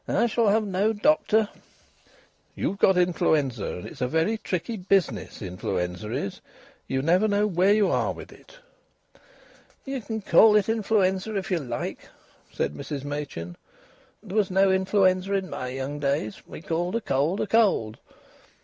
[0.07, 1.49] "I shall have no doctor."
[2.55, 6.41] "You've got influenza, and it's a very tricky business influenza is;
[6.87, 8.57] you never know where you are with it."
[9.85, 12.09] "Ye can call it influenza if ye like,"
[12.51, 13.57] said Mrs Machin.
[14.23, 16.41] "There was no influenza in my young days.
[16.47, 17.99] We called a cold a cold."